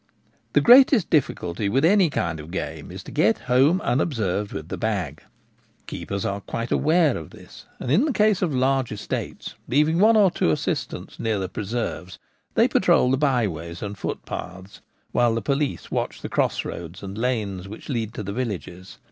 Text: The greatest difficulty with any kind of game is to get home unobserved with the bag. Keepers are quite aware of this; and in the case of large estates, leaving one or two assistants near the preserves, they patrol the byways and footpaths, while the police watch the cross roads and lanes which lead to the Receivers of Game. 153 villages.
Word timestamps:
The 0.53 0.61
greatest 0.61 1.11
difficulty 1.11 1.69
with 1.69 1.85
any 1.85 2.09
kind 2.09 2.39
of 2.39 2.49
game 2.49 2.89
is 2.91 3.03
to 3.03 3.11
get 3.11 3.37
home 3.45 3.79
unobserved 3.81 4.51
with 4.51 4.69
the 4.69 4.75
bag. 4.75 5.21
Keepers 5.85 6.25
are 6.25 6.41
quite 6.41 6.71
aware 6.71 7.15
of 7.15 7.29
this; 7.29 7.67
and 7.79 7.91
in 7.91 8.05
the 8.05 8.11
case 8.11 8.41
of 8.41 8.51
large 8.51 8.91
estates, 8.91 9.53
leaving 9.67 9.99
one 9.99 10.17
or 10.17 10.31
two 10.31 10.49
assistants 10.49 11.19
near 11.19 11.37
the 11.37 11.47
preserves, 11.47 12.17
they 12.55 12.67
patrol 12.67 13.11
the 13.11 13.17
byways 13.17 13.83
and 13.83 13.95
footpaths, 13.95 14.81
while 15.11 15.35
the 15.35 15.39
police 15.39 15.91
watch 15.91 16.23
the 16.23 16.29
cross 16.29 16.65
roads 16.65 17.03
and 17.03 17.15
lanes 17.15 17.67
which 17.67 17.87
lead 17.87 18.11
to 18.15 18.23
the 18.23 18.33
Receivers 18.33 18.39
of 18.39 18.45
Game. 18.45 18.55
153 18.55 18.73
villages. 18.81 18.97